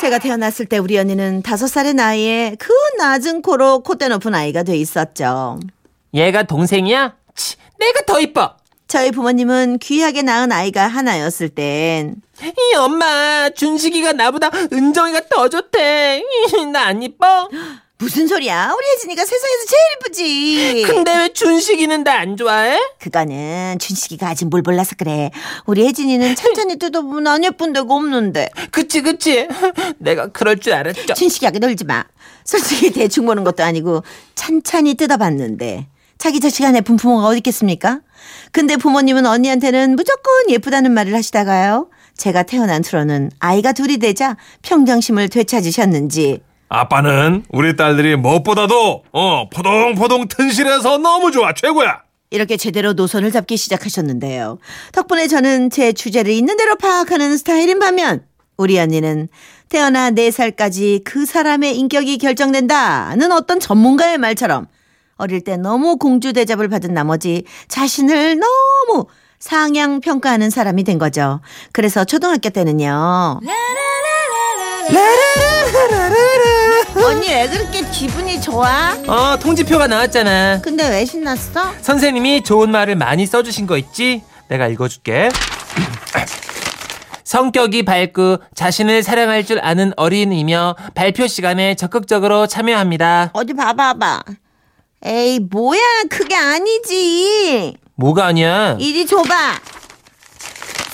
제가 0.00 0.18
태어났을 0.18 0.66
때 0.66 0.78
우리 0.78 0.98
언니는 0.98 1.42
다섯 1.42 1.66
살의 1.66 1.94
나이에 1.94 2.56
그 2.58 2.72
낮은 2.98 3.42
코로 3.42 3.80
콧대 3.80 4.08
높은 4.08 4.34
아이가 4.34 4.62
돼 4.62 4.76
있었죠. 4.76 5.58
얘가 6.14 6.42
동생이야? 6.44 7.14
치, 7.34 7.56
내가 7.78 8.02
더 8.06 8.20
이뻐. 8.20 8.56
저희 8.88 9.10
부모님은 9.10 9.78
귀하게 9.78 10.22
낳은 10.22 10.52
아이가 10.52 10.86
하나였을 10.86 11.48
땐. 11.50 12.14
이 12.42 12.76
엄마, 12.76 13.50
준식이가 13.50 14.12
나보다 14.12 14.50
은정이가 14.72 15.22
더 15.30 15.48
좋대. 15.48 16.22
나 16.72 16.86
안 16.86 17.02
이뻐? 17.02 17.48
무슨 17.98 18.26
소리야? 18.28 18.74
우리 18.76 18.84
혜진이가 18.94 19.24
세상에서 19.24 19.64
제일 19.68 19.82
이쁘지. 19.96 20.84
근데 20.86 21.16
왜 21.16 21.28
준식이는 21.32 22.04
나 22.04 22.16
안 22.16 22.36
좋아해? 22.36 22.78
그거는 22.98 23.78
준식이가 23.78 24.28
아직 24.28 24.46
뭘 24.46 24.60
몰라서 24.62 24.94
그래. 24.98 25.30
우리 25.64 25.86
혜진이는 25.86 26.34
천천히 26.34 26.76
뜯어보면 26.78 27.26
안 27.26 27.44
예쁜 27.44 27.72
데가 27.72 27.86
없는데. 27.94 28.50
그치 28.70 29.00
그치. 29.00 29.48
내가 29.98 30.26
그럴 30.28 30.58
줄 30.58 30.74
알았죠. 30.74 31.14
준식이하게 31.14 31.58
놀지 31.58 31.84
마. 31.84 32.04
솔직히 32.44 32.90
대충 32.90 33.24
보는 33.26 33.44
것도 33.44 33.64
아니고 33.64 34.02
천천히 34.34 34.94
뜯어봤는데. 34.94 35.86
자기 36.18 36.40
자식 36.40 36.64
안에 36.64 36.80
분 36.82 36.96
부모가 36.96 37.28
어디 37.28 37.38
있겠습니까? 37.38 38.00
근데 38.52 38.76
부모님은 38.76 39.24
언니한테는 39.26 39.96
무조건 39.96 40.50
예쁘다는 40.50 40.92
말을 40.92 41.14
하시다가요. 41.14 41.88
제가 42.16 42.42
태어난 42.44 42.82
후로는 42.82 43.30
아이가 43.38 43.72
둘이 43.72 43.98
되자 43.98 44.36
평정심을 44.62 45.28
되찾으셨는지 45.28 46.40
아빠는 46.68 47.44
우리 47.50 47.76
딸들이 47.76 48.16
무엇보다도 48.16 49.04
어 49.12 49.48
포동포동 49.50 50.28
튼실해서 50.28 50.98
너무 50.98 51.30
좋아 51.30 51.52
최고야. 51.54 52.02
이렇게 52.30 52.56
제대로 52.56 52.92
노선을 52.92 53.30
잡기 53.30 53.56
시작하셨는데요. 53.56 54.58
덕분에 54.92 55.28
저는 55.28 55.70
제 55.70 55.92
주제를 55.92 56.32
있는 56.32 56.56
대로 56.56 56.76
파악하는 56.76 57.36
스타일인 57.36 57.78
반면 57.78 58.24
우리 58.56 58.78
언니는 58.78 59.28
태어나 59.68 60.10
4살까지 60.10 61.02
그 61.04 61.24
사람의 61.24 61.76
인격이 61.78 62.18
결정된다는 62.18 63.30
어떤 63.32 63.60
전문가의 63.60 64.18
말처럼 64.18 64.66
어릴 65.16 65.42
때 65.42 65.56
너무 65.56 65.96
공주 65.98 66.32
대접을 66.32 66.68
받은 66.68 66.92
나머지 66.92 67.44
자신을 67.68 68.38
너무 68.38 69.06
상향 69.38 70.00
평가하는 70.00 70.50
사람이 70.50 70.82
된 70.84 70.98
거죠. 70.98 71.40
그래서 71.72 72.04
초등학교 72.04 72.50
때는요. 72.50 73.40
언니 77.06 77.28
왜 77.28 77.48
그렇게 77.48 77.82
기분이 77.90 78.40
좋아? 78.40 78.96
어 79.06 79.36
통지표가 79.38 79.86
나왔잖아 79.86 80.60
근데 80.62 80.88
왜 80.88 81.04
신났어? 81.04 81.72
선생님이 81.80 82.42
좋은 82.42 82.70
말을 82.70 82.96
많이 82.96 83.26
써주신 83.26 83.66
거 83.66 83.78
있지? 83.78 84.22
내가 84.48 84.66
읽어줄게 84.68 85.28
성격이 87.24 87.84
밝고 87.84 88.38
자신을 88.54 89.02
사랑할 89.02 89.44
줄 89.44 89.60
아는 89.60 89.92
어린이며 89.96 90.76
발표 90.94 91.26
시간에 91.26 91.74
적극적으로 91.74 92.46
참여합니다. 92.46 93.30
어디 93.32 93.52
봐봐봐. 93.52 94.22
에이, 95.04 95.40
뭐야. 95.50 95.80
그게 96.08 96.36
아니지. 96.36 97.76
뭐가 97.96 98.26
아니야? 98.26 98.76
이리 98.78 99.04
줘봐. 99.06 99.34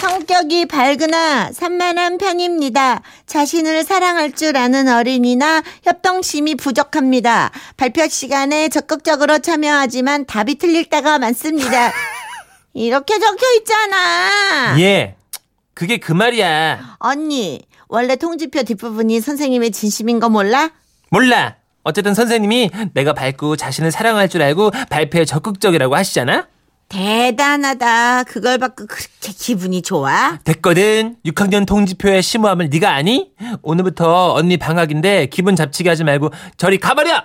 성격이 0.03 0.67
밝으나 0.67 1.53
산만한 1.53 2.19
편입니다. 2.19 3.03
자신을 3.27 3.85
사랑할 3.85 4.33
줄 4.33 4.57
아는 4.57 4.89
어린이나 4.89 5.63
협동심이 5.85 6.57
부족합니다. 6.57 7.53
발표 7.77 8.09
시간에 8.09 8.69
적극적으로 8.69 9.39
참여하지만 9.39 10.27
답이 10.27 10.57
틀릴 10.57 10.87
때가 10.87 11.21
많습니다. 11.21 11.93
이렇게 12.75 13.21
적혀 13.21 13.47
있잖아. 13.59 14.75
예. 14.81 15.15
그게 15.73 15.99
그 15.99 16.11
말이야. 16.11 16.97
언니, 16.99 17.61
원래 17.87 18.17
통지표 18.17 18.65
뒷부분이 18.65 19.21
선생님의 19.21 19.71
진심인 19.71 20.19
거 20.19 20.29
몰라? 20.29 20.73
몰라. 21.11 21.55
어쨌든 21.85 22.15
선생님이 22.15 22.71
내가 22.95 23.13
밝고 23.13 23.55
자신을 23.55 23.93
사랑할 23.93 24.29
줄 24.29 24.43
알고 24.43 24.73
발표에 24.91 25.25
적극적이라고 25.25 25.95
하시잖아? 25.95 26.49
대단하다. 26.93 28.25
그걸 28.25 28.59
받고 28.59 28.87
그렇게 28.87 29.33
기분이 29.33 29.81
좋아? 29.81 30.39
됐거든. 30.45 31.17
6학년 31.25 31.67
통지표의 31.67 32.23
심오함을 32.23 32.69
네가 32.69 32.93
아니? 32.93 33.33
오늘부터 33.63 34.35
언니 34.35 34.59
방학인데 34.59 35.27
기분 35.27 35.57
잡치게 35.57 35.89
하지 35.89 36.05
말고 36.05 36.31
저리 36.59 36.79
가버려! 36.79 37.25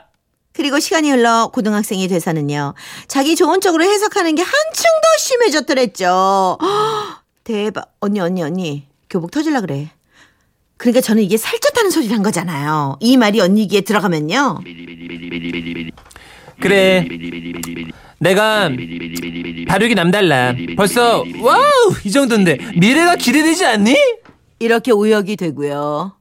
그리고 0.54 0.80
시간이 0.80 1.12
흘러 1.12 1.52
고등학생이 1.54 2.08
돼서는요. 2.08 2.76
자기 3.10 3.36
좋은 3.36 3.60
쪽으로 3.60 3.84
해석하는 3.84 4.36
게 4.36 4.42
한층 4.42 4.84
더 4.84 5.20
심해졌더랬죠. 5.20 6.58
헉, 6.62 7.24
대박. 7.44 7.94
언니, 8.00 8.22
언니, 8.22 8.42
언니. 8.42 8.88
교복 9.10 9.32
터질라 9.32 9.62
그래. 9.62 9.90
그러니까 10.78 11.02
저는 11.02 11.22
이게 11.24 11.36
살쪘다는 11.36 11.92
소리를 11.92 12.16
한 12.16 12.24
거잖아요. 12.24 12.98
이 13.02 13.18
말이 13.18 13.42
언니 13.42 13.68
귀에 13.68 13.82
들어가면요. 13.82 14.60
그래. 16.62 17.06
내가 18.20 18.70
발육이 19.68 19.96
남달라. 19.96 20.56
벌써 20.76 21.24
wow 21.42 21.62
이 22.04 22.12
정도인데 22.12 22.58
미래가 22.78 23.16
기대되지 23.16 23.66
않니? 23.66 23.96
이렇게 24.60 24.92
의역이 24.92 25.36
되고요. 25.36 26.14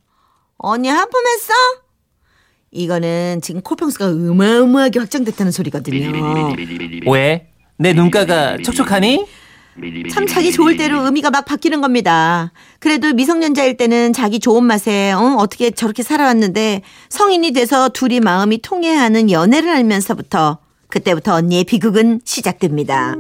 언니 0.59 0.89
하품했어? 0.89 1.53
이거는 2.71 3.41
지금 3.43 3.63
코평수가 3.63 4.07
어마어마하게 4.07 4.99
확장됐다는 4.99 5.53
소리거든요. 5.53 6.55
왜? 7.11 7.49
내 7.79 7.93
눈가가 7.93 8.59
촉촉하니? 8.59 9.25
참 10.11 10.27
자기 10.27 10.53
좋을 10.53 10.77
대로 10.79 11.05
의미가 11.05 11.31
막 11.31 11.45
바뀌는 11.45 11.83
겁니다. 11.83 12.53
그래도 12.79 13.13
미성년자일 13.13 13.77
때는 13.77 14.15
자기 14.15 14.41
좋은 14.41 14.65
맛에 14.65 15.13
어, 15.13 15.37
어떻게 15.39 15.71
저렇게 15.71 16.03
살아왔는데 16.03 16.81
성인이 17.11 17.53
돼서 17.53 17.91
둘이 17.91 18.21
마음이 18.21 18.63
통해하는 18.63 19.31
연애를 19.31 19.77
하면서부터 19.77 20.59
그때부터 20.89 21.35
언니의 21.35 21.65
비극은 21.65 22.21
시작됩니다. 22.25 23.15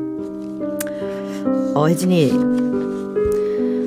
어 1.74 1.88
혜진이 1.88 2.32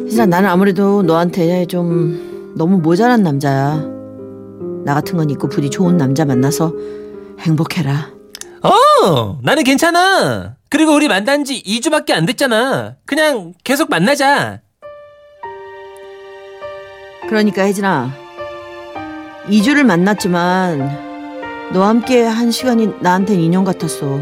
혜진아 0.06 0.26
나는 0.28 0.50
아무래도 0.50 1.02
너한테 1.02 1.66
좀 1.66 2.54
너무 2.56 2.78
모자란 2.80 3.24
남자야. 3.24 3.84
나 4.86 4.94
같은 4.94 5.18
건 5.18 5.30
있고 5.32 5.50
부디 5.50 5.70
좋은 5.70 5.98
남자 5.98 6.26
만나서 6.26 6.74
행복해라. 7.40 8.12
어 8.64 9.40
나는 9.44 9.64
괜찮아. 9.64 10.56
그리고 10.70 10.94
우리 10.94 11.08
만난 11.08 11.44
지 11.46 11.62
2주밖에 11.64 12.12
안 12.12 12.26
됐잖아. 12.26 12.96
그냥 13.06 13.54
계속 13.64 13.90
만나자. 13.90 14.62
그러니까 17.28 17.64
혜진아 17.64 18.12
2주를 19.50 19.84
만났지만 19.84 21.09
너와 21.72 21.90
함께 21.90 22.24
한 22.24 22.52
시간이 22.52 22.96
나한텐 23.02 23.40
인연 23.40 23.64
같았어. 23.64 24.20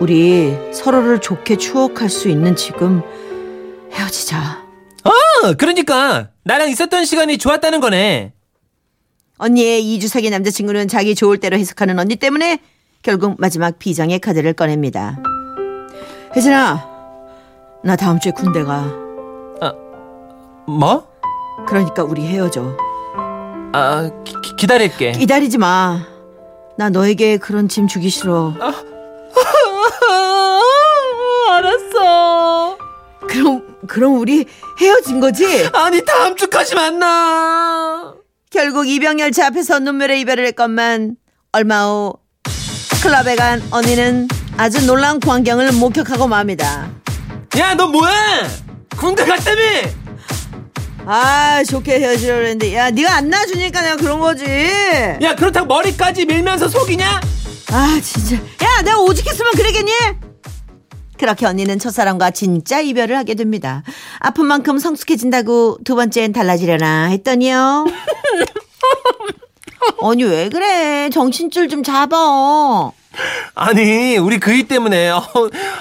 우리 0.00 0.56
서로를 0.72 1.20
좋게 1.20 1.56
추억할 1.56 2.08
수 2.08 2.28
있는 2.28 2.56
지금 2.56 3.02
헤어지자. 3.92 4.62
어 5.04 5.52
그러니까. 5.58 6.28
나랑 6.44 6.68
있었던 6.70 7.04
시간이 7.04 7.38
좋았다는 7.38 7.80
거네. 7.80 8.32
언니의 9.38 9.82
2주 9.82 10.08
사귄 10.08 10.32
남자친구는 10.32 10.88
자기 10.88 11.14
좋을 11.14 11.38
대로 11.38 11.56
해석하는 11.56 11.98
언니 11.98 12.16
때문에 12.16 12.58
결국 13.02 13.36
마지막 13.38 13.78
비장의 13.78 14.18
카드를 14.18 14.52
꺼냅니다. 14.54 15.18
혜진아 16.34 16.88
나 17.84 17.96
다음 17.96 18.18
주에 18.18 18.32
군대 18.32 18.64
가. 18.64 18.84
뭐? 20.66 21.08
그러니까 21.66 22.02
우리 22.04 22.24
헤어져. 22.26 22.76
아 23.72 24.10
기, 24.24 24.34
기- 24.42 24.56
기다릴게. 24.56 25.12
기다리지 25.12 25.58
마 25.58 26.04
나 26.76 26.88
너에게 26.90 27.36
그런 27.36 27.68
짐 27.68 27.86
주기 27.86 28.08
싫어 28.08 28.54
알았어. 31.50 32.78
그럼 33.28 33.76
그럼 33.86 34.18
우리 34.18 34.46
헤어진 34.80 35.20
거지? 35.20 35.68
아니 35.72 36.04
다음 36.04 36.34
주까지 36.36 36.74
만나. 36.74 38.14
결국 38.50 38.86
이병열차 38.88 39.46
앞에서 39.48 39.78
눈물의 39.78 40.20
이별을 40.20 40.46
했건만 40.46 41.16
얼마 41.52 41.86
후 41.86 42.14
클럽에 43.02 43.36
간 43.36 43.62
언니는 43.70 44.28
아주 44.56 44.84
놀라운 44.86 45.20
광경을 45.20 45.72
목격하고 45.72 46.26
맙니다. 46.28 46.90
야 47.58 47.74
너 47.74 47.86
뭐해? 47.88 48.14
군대 48.96 49.24
갔다며? 49.24 49.60
아 51.04 51.62
좋게 51.64 51.98
헤어지려고 51.98 52.42
했는데 52.42 52.74
야 52.76 52.90
네가 52.90 53.16
안 53.16 53.28
놔주니까 53.28 53.82
내가 53.82 53.96
그런 53.96 54.20
거지. 54.20 54.44
야 55.20 55.34
그렇다고 55.34 55.66
머리까지 55.66 56.26
밀면서 56.26 56.68
속이냐? 56.68 57.20
아 57.72 58.00
진짜 58.02 58.36
야 58.36 58.82
내가 58.84 58.98
오직했으면 59.00 59.52
그러겠니? 59.52 59.92
그렇게 61.18 61.46
언니는 61.46 61.78
첫사랑과 61.78 62.30
진짜 62.30 62.80
이별을 62.80 63.16
하게 63.16 63.34
됩니다. 63.34 63.82
아픈 64.18 64.46
만큼 64.46 64.78
성숙해진다고 64.78 65.78
두 65.84 65.94
번째는 65.94 66.32
달라지려나 66.32 67.06
했더니요. 67.06 67.86
언니 69.98 70.24
왜 70.24 70.48
그래? 70.48 71.10
정신줄 71.10 71.68
좀 71.68 71.82
잡아. 71.82 72.90
아니 73.54 74.16
우리 74.16 74.38
그이 74.38 74.64
때문에 74.64 75.10
어, 75.10 75.22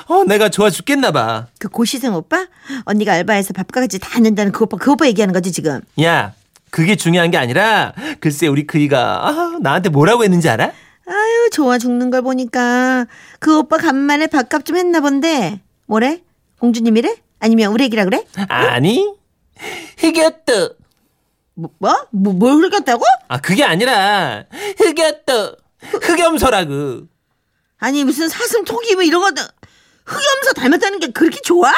어, 0.08 0.24
내가 0.26 0.50
좋아 0.50 0.70
죽겠나 0.70 1.12
봐. 1.12 1.48
그 1.60 1.70
고시생 1.70 2.14
오빠? 2.14 2.48
언니가 2.86 3.14
알바해서 3.14 3.54
밥값까지 3.54 4.00
다 4.00 4.20
낸다는 4.20 4.52
그 4.52 4.64
오빠 4.64 4.78
그 4.78 4.92
오빠 4.92 5.08
얘기하는 5.08 5.34
거지 5.34 5.52
지금. 5.52 5.82
야 6.02 6.34
그게 6.70 6.96
중요한 6.96 7.32
게 7.32 7.38
아니라 7.38 7.94
글쎄 8.20 8.48
우리 8.48 8.66
그이가 8.68 9.28
아, 9.28 9.58
나한테 9.62 9.90
뭐라고 9.90 10.24
했는지 10.24 10.50
알아? 10.50 10.72
아유 11.08 11.50
좋아 11.52 11.78
죽는 11.78 12.10
걸 12.10 12.22
보니까 12.22 13.06
그 13.40 13.60
오빠 13.60 13.78
간만에 13.78 14.28
밥값 14.28 14.66
좀 14.66 14.78
했나 14.78 15.00
본데 15.00 15.60
뭐래? 15.88 16.22
공주님이래? 16.60 17.16
아니면 17.40 17.72
우리 17.74 17.86
애기라 17.86 18.06
그래? 18.06 18.24
아니 18.48 19.14
흑였다. 19.98 20.54
뭐? 21.56 21.72
뭐? 21.80 22.08
뭐, 22.12 22.34
뭘 22.34 22.54
흘렸다고? 22.56 23.04
아 23.28 23.40
그게 23.40 23.64
아니라 23.64 24.46
흑였다. 24.78 25.56
흑염소라고. 26.02 27.02
아니 27.82 28.04
무슨 28.04 28.30
사슴 28.30 28.64
토기 28.64 28.94
뭐 28.96 29.04
이런 29.04 29.22
거 29.22 29.28
흑염소 30.06 30.54
닮았다는 30.56 31.00
게 31.00 31.08
그렇게 31.08 31.40
좋아? 31.42 31.72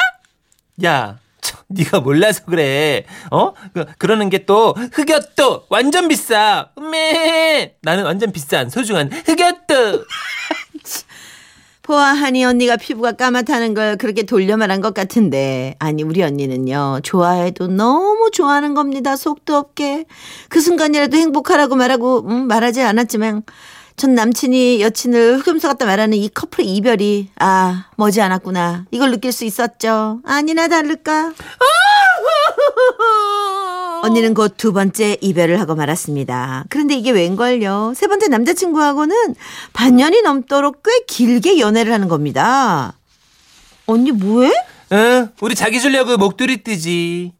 야, 0.84 1.18
참, 1.40 1.60
네가 1.68 2.00
몰라서 2.00 2.42
그래. 2.44 3.06
어? 3.30 3.54
그, 3.72 3.86
그러는 3.98 4.28
게 4.28 4.44
또 4.46 4.74
흑여또 4.92 5.64
완전 5.70 6.08
비싸. 6.08 6.68
음메. 6.78 7.76
나는 7.80 8.04
완전 8.04 8.32
비싼 8.32 8.68
소중한 8.68 9.10
흑여또. 9.10 10.04
보아하니 11.82 12.44
언니가 12.44 12.76
피부가 12.76 13.12
까맣다는 13.12 13.74
걸 13.74 13.96
그렇게 13.98 14.22
돌려 14.22 14.56
말한 14.56 14.80
것 14.80 14.94
같은데 14.94 15.76
아니 15.78 16.02
우리 16.02 16.22
언니는요 16.22 17.00
좋아해도 17.02 17.66
너무 17.66 18.30
좋아하는 18.32 18.72
겁니다 18.72 19.16
속도 19.16 19.54
없게 19.56 20.06
그 20.48 20.62
순간이라도 20.62 21.18
행복하라고 21.18 21.76
말하고 21.76 22.24
음, 22.26 22.46
말하지 22.48 22.80
않았지만 22.80 23.42
전 23.96 24.14
남친이 24.14 24.80
여친을 24.82 25.38
흑염소 25.38 25.68
같다 25.68 25.86
말하는 25.86 26.18
이 26.18 26.28
커플의 26.28 26.68
이별이 26.74 27.30
아 27.38 27.86
머지 27.96 28.20
않았구나 28.20 28.86
이걸 28.90 29.12
느낄 29.12 29.30
수 29.32 29.44
있었죠 29.44 30.20
아니나 30.24 30.68
다를까 30.68 31.32
언니는 34.02 34.34
곧 34.34 34.56
두 34.58 34.72
번째 34.74 35.16
이별을 35.22 35.58
하고 35.60 35.74
말았습니다. 35.74 36.64
그런데 36.68 36.94
이게 36.94 37.10
웬걸요? 37.10 37.94
세 37.96 38.06
번째 38.06 38.28
남자친구하고는 38.28 39.34
반년이 39.72 40.20
넘도록 40.22 40.82
꽤 40.82 40.90
길게 41.06 41.58
연애를 41.58 41.90
하는 41.92 42.08
겁니다. 42.08 42.92
언니 43.86 44.12
뭐해? 44.12 44.52
응, 44.92 45.30
우리 45.40 45.54
자기 45.54 45.80
주려고 45.80 46.18
목도리 46.18 46.62
뜨지. 46.62 47.32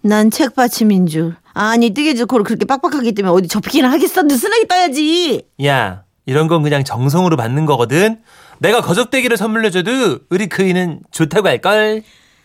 난 0.00 0.30
책받침인 0.32 1.06
줄. 1.06 1.36
아니 1.60 1.90
뜨개질 1.90 2.26
코를 2.26 2.44
그렇게 2.44 2.64
빡빡하기 2.64 3.12
때문에 3.12 3.34
어디 3.34 3.48
접기나 3.48 3.90
하겠어? 3.90 4.22
느슨하게 4.22 4.68
떠야지. 4.68 5.42
야, 5.64 6.04
이런 6.24 6.46
건 6.46 6.62
그냥 6.62 6.84
정성으로 6.84 7.36
받는 7.36 7.66
거거든. 7.66 8.20
내가 8.60 8.80
거적대기를 8.80 9.36
선물로 9.36 9.70
줘도 9.70 10.20
우리 10.30 10.46
그이는 10.46 11.00
좋다고 11.10 11.48
할걸. 11.48 12.04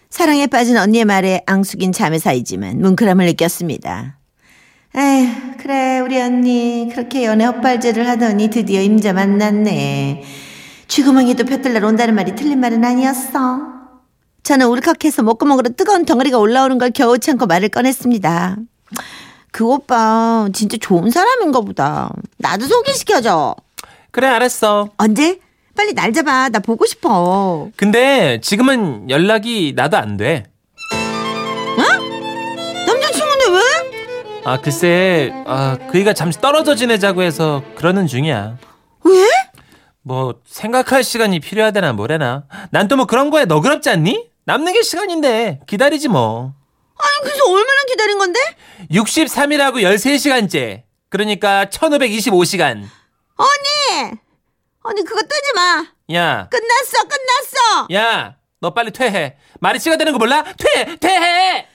사랑에 0.10 0.48
빠진 0.48 0.78
언니의 0.78 1.06
말에 1.06 1.44
앙숙인 1.46 1.92
자매 1.92 2.18
사이지만 2.18 2.82
뭉클함을 2.82 3.28
느꼈습니다. 3.28 4.18
에휴, 4.96 5.58
그래, 5.60 6.00
우리 6.00 6.20
언니. 6.20 6.90
그렇게 6.92 7.26
연애 7.26 7.46
헛발질을 7.46 8.10
하더니 8.10 8.50
드디어 8.50 8.82
임자 8.82 9.14
만났네. 9.14 10.24
쥐구멍이도 10.88 11.46
볕들날 11.46 11.84
온다는 11.84 12.16
말이 12.16 12.34
틀린 12.34 12.60
말은 12.60 12.84
아니었어. 12.84 13.62
저는 14.42 14.66
울컥해서 14.66 15.22
목구멍으로 15.22 15.70
뜨거운 15.78 16.04
덩어리가 16.06 16.40
올라오는 16.40 16.80
걸 16.80 16.90
겨우 16.90 17.20
참고 17.20 17.46
말을 17.46 17.70
꺼냈습니다. 17.70 18.58
그 19.52 19.66
오빠 19.66 20.48
진짜 20.54 20.78
좋은 20.80 21.10
사람인가 21.12 21.62
보다. 21.62 22.12
나도 22.38 22.66
소개시켜줘. 22.66 23.56
그래 24.12 24.28
알았어. 24.28 24.90
언제? 24.98 25.40
빨리 25.76 25.94
날 25.94 26.14
잡아. 26.14 26.50
나 26.50 26.60
보고 26.60 26.86
싶어. 26.86 27.70
근데 27.76 28.40
지금은 28.42 29.10
연락이 29.10 29.74
나도 29.76 29.98
안 29.98 30.18
돼. 30.18 30.46
남자친구인데 32.86 33.46
왜? 33.52 34.42
아 34.46 34.60
글쎄 34.60 35.32
아 35.46 35.78
그이가 35.92 36.14
잠시 36.14 36.40
떨어져 36.42 36.76
지내자고 36.76 37.22
해서 37.22 37.64
그러는 37.76 38.08
중이야. 38.08 38.58
왜? 39.06 39.28
뭐 40.02 40.36
생각할 40.46 41.04
시간이 41.04 41.40
필요하대나 41.40 41.94
뭐래나. 41.94 42.44
난 42.72 42.88
또 42.88 42.96
뭐 42.98 43.06
그런 43.06 43.30
거에 43.30 43.46
너그럽지 43.46 43.90
않니? 43.90 44.28
남는 44.46 44.74
게 44.74 44.82
시간인데 44.84 45.62
기다리지 45.68 46.10
뭐. 46.10 46.54
아니 47.04 47.24
그래서 47.24 47.44
얼마나 47.46 47.84
기다린 47.88 48.18
건데? 48.18 48.40
63이라고 48.92 49.82
13시간째. 49.82 50.84
그러니까 51.10 51.66
1525시간. 51.66 52.84
언니! 53.36 54.12
언니 54.82 55.04
그거 55.04 55.22
뜨지 55.22 55.54
마. 55.56 55.86
야, 56.14 56.48
끝났어 56.50 57.04
끝났어. 57.04 57.88
야, 57.94 58.36
너 58.60 58.74
빨리 58.74 58.92
퇴해. 58.92 59.38
말이 59.60 59.80
씨가 59.80 59.96
되는 59.98 60.12
거 60.14 60.20
몰라? 60.20 60.44
퇴, 60.58 60.96
퇴해! 60.98 61.68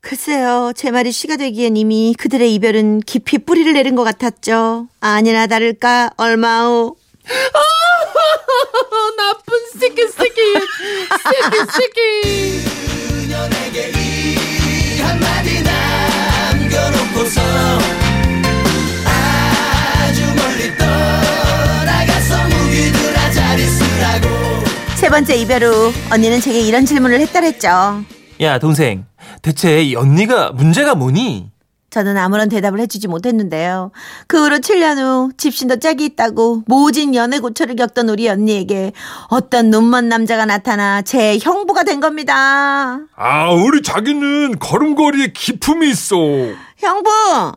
글쎄요 0.00 0.72
제 0.76 0.90
말이 0.92 1.10
시가 1.10 1.36
되기엔 1.36 1.76
이미 1.76 2.14
그들의 2.16 2.54
이별은 2.54 3.00
깊이 3.00 3.38
뿌리를 3.38 3.72
내린 3.72 3.94
것 3.96 4.04
같았죠. 4.04 4.88
아니나 5.00 5.46
다를까 5.48 6.10
얼마 6.16 6.64
후 6.66 6.96
나쁜 9.16 9.58
새끼, 9.78 10.08
새끼. 10.08 10.40
새끼, 10.54 11.72
새끼. 11.72 11.97
번째 25.18 25.34
이별 25.34 25.64
후 25.64 25.92
언니는 26.12 26.40
제게 26.40 26.60
이런 26.60 26.86
질문을 26.86 27.18
했더랬죠. 27.22 28.04
야, 28.40 28.58
동생. 28.60 29.04
대체 29.42 29.82
이 29.82 29.96
언니가 29.96 30.52
문제가 30.52 30.94
뭐니? 30.94 31.50
저는 31.90 32.16
아무런 32.16 32.48
대답을 32.48 32.78
해주지 32.78 33.08
못했는데요. 33.08 33.90
그 34.28 34.44
후로 34.44 34.58
7년 34.58 34.98
후 34.98 35.32
집신도 35.36 35.80
짝이 35.80 36.04
있다고 36.04 36.62
모진 36.68 37.16
연애 37.16 37.40
고초를 37.40 37.74
겪던 37.74 38.08
우리 38.10 38.28
언니에게 38.28 38.92
어떤 39.28 39.70
눈먼 39.70 40.08
남자가 40.08 40.44
나타나 40.44 41.02
제 41.02 41.36
형부가 41.42 41.82
된 41.82 41.98
겁니다. 41.98 43.00
아, 43.16 43.50
우리 43.50 43.82
자기는 43.82 44.60
걸음걸이에 44.60 45.32
기품이 45.34 45.90
있어. 45.90 46.14
형부! 46.76 47.54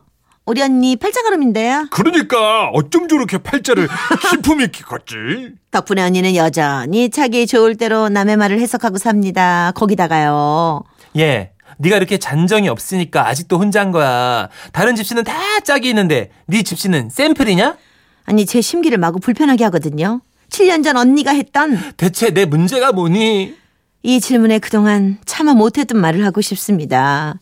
우리 0.52 0.60
언니 0.60 0.96
팔자걸음인데요. 0.96 1.86
그러니까 1.90 2.68
어쩜 2.74 3.08
저렇게 3.08 3.38
팔자를 3.38 3.88
기품 4.30 4.60
있게 4.60 4.82
걷지? 4.84 5.54
덕분에 5.70 6.02
언니는 6.02 6.36
여전히 6.36 7.08
자기 7.08 7.46
좋을 7.46 7.76
대로 7.76 8.10
남의 8.10 8.36
말을 8.36 8.60
해석하고 8.60 8.98
삽니다. 8.98 9.72
거기다가요. 9.74 10.82
예. 11.16 11.52
네가 11.78 11.96
이렇게 11.96 12.18
잔정이 12.18 12.68
없으니까 12.68 13.26
아직도 13.28 13.58
혼자인 13.58 13.92
거야. 13.92 14.50
다른 14.74 14.94
집시는 14.94 15.24
다 15.24 15.32
짝이 15.64 15.88
있는데 15.88 16.28
네 16.44 16.62
집시는 16.62 17.08
샘플이냐? 17.08 17.78
아니 18.26 18.44
제 18.44 18.60
심기를 18.60 18.98
마구 18.98 19.20
불편하게 19.20 19.64
하거든요. 19.64 20.20
7년 20.50 20.84
전 20.84 20.98
언니가 20.98 21.32
했던 21.32 21.78
대체 21.96 22.28
내 22.28 22.44
문제가 22.44 22.92
뭐니? 22.92 23.54
이 24.02 24.20
질문에 24.20 24.58
그동안 24.58 25.16
차마 25.24 25.54
못했던 25.54 25.98
말을 25.98 26.26
하고 26.26 26.42
싶습니다. 26.42 27.38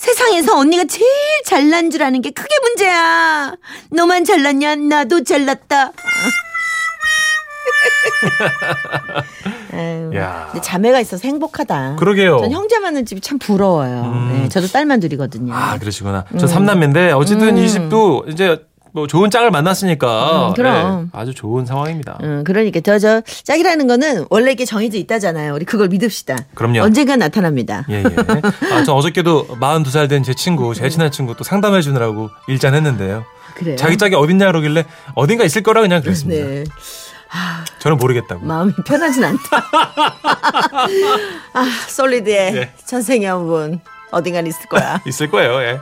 세상에서 0.00 0.56
언니가 0.58 0.84
제일 0.86 1.06
잘난 1.44 1.90
줄 1.90 2.02
아는 2.02 2.22
게 2.22 2.30
그게 2.30 2.48
문제야. 2.62 3.52
너만 3.90 4.24
잘났냐? 4.24 4.76
나도 4.76 5.24
잘났다. 5.24 5.92
아유, 9.74 10.10
야. 10.16 10.48
근데 10.52 10.62
자매가 10.62 11.00
있어서 11.00 11.28
행복하다. 11.28 11.96
그러게요. 11.96 12.38
전 12.40 12.50
형제 12.50 12.78
많은 12.78 13.04
집이 13.04 13.20
참 13.20 13.38
부러워요. 13.38 14.02
음. 14.04 14.40
네, 14.42 14.48
저도 14.48 14.68
딸만 14.68 15.00
둘이거든요. 15.00 15.52
아, 15.54 15.76
그러시구나. 15.78 16.24
저 16.38 16.46
삼남매인데 16.46 17.12
어쨌든 17.12 17.58
이 17.58 17.68
집도 17.68 18.24
이제 18.26 18.58
뭐 18.92 19.06
좋은 19.06 19.30
짝을 19.30 19.50
만났으니까 19.50 20.48
음, 20.48 20.54
그럼. 20.54 21.10
네, 21.12 21.18
아주 21.18 21.34
좋은 21.34 21.64
상황입니다. 21.66 22.18
음, 22.22 22.42
그러니까 22.44 22.80
저, 22.80 22.98
저, 22.98 23.20
짝이라는 23.44 23.86
거는 23.86 24.26
원래 24.30 24.52
이게 24.52 24.64
정해져 24.64 24.98
있다잖아요. 24.98 25.54
우리 25.54 25.64
그걸 25.64 25.88
믿읍시다. 25.88 26.36
그럼요. 26.54 26.80
언젠가 26.82 27.16
나타납니다. 27.16 27.84
예, 27.90 27.98
예. 28.02 28.72
아, 28.72 28.82
저 28.84 28.94
어저께도 28.94 29.46
42살 29.60 30.08
된 30.08 30.22
제 30.22 30.34
친구, 30.34 30.74
제일 30.74 30.90
친한 30.90 31.10
친구 31.10 31.34
또 31.36 31.44
상담해 31.44 31.80
주느라고 31.82 32.30
일잔 32.48 32.74
했는데요. 32.74 33.24
그래요. 33.54 33.76
자기 33.76 33.96
짝이 33.96 34.14
어딨냐 34.14 34.46
그러길래 34.46 34.84
어딘가 35.14 35.44
있을 35.44 35.62
거라 35.62 35.80
그냥 35.80 36.02
그랬습니다. 36.02 36.46
네. 36.46 36.64
저는 37.78 37.96
모르겠다고. 37.96 38.44
마음이 38.44 38.72
편하진 38.86 39.24
않다. 39.24 39.40
아, 41.54 41.64
솔리드의 41.88 42.56
예. 42.56 42.72
천생연분. 42.86 43.80
어딘간 44.10 44.46
있을 44.46 44.66
거야. 44.68 45.00
있을 45.06 45.30
거예요. 45.30 45.60
예. 45.62 45.78